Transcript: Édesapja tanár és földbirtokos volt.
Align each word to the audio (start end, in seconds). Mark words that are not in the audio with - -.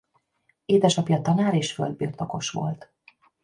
Édesapja 0.65 1.21
tanár 1.21 1.53
és 1.53 1.73
földbirtokos 1.73 2.49
volt. 2.49 2.91